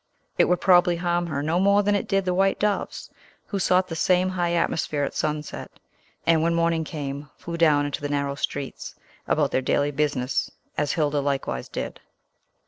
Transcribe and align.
It 0.35 0.45
would 0.45 0.59
probably 0.59 0.95
harm 0.95 1.27
her 1.27 1.43
no 1.43 1.59
more 1.59 1.83
than 1.83 1.93
it 1.93 2.07
did 2.07 2.25
the 2.25 2.33
white 2.33 2.57
doves, 2.57 3.11
who 3.45 3.59
sought 3.59 3.87
the 3.87 3.95
same 3.95 4.29
high 4.29 4.53
atmosphere 4.53 5.03
at 5.03 5.13
sunset, 5.13 5.69
and, 6.25 6.41
when 6.41 6.55
morning 6.55 6.83
came, 6.83 7.29
flew 7.37 7.55
down 7.55 7.85
into 7.85 8.01
the 8.01 8.09
narrow 8.09 8.33
streets, 8.33 8.95
about 9.27 9.51
their 9.51 9.61
daily 9.61 9.91
business, 9.91 10.49
as 10.75 10.93
Hilda 10.93 11.19
likewise 11.19 11.69
did. 11.69 11.99